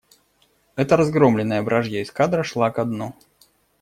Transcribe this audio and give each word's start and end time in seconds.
Это 0.75 0.97
разгромленная 0.97 1.61
вражья 1.61 2.01
эскадра 2.01 2.41
шла 2.41 2.71
ко 2.71 2.85
дну. 2.85 3.13